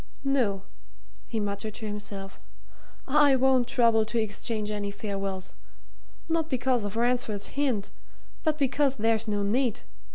"No," 0.23 0.63
he 1.27 1.39
muttered 1.39 1.75
to 1.75 1.85
himself. 1.85 2.39
"I 3.07 3.35
won't 3.35 3.67
trouble 3.67 4.03
to 4.05 4.17
exchange 4.19 4.71
any 4.71 4.89
farewells 4.89 5.53
not 6.27 6.49
because 6.49 6.83
of 6.83 6.95
Ransford's 6.95 7.49
hint, 7.49 7.91
but 8.43 8.57
because 8.57 8.95
there's 8.95 9.27
no 9.27 9.43
need. 9.43 9.81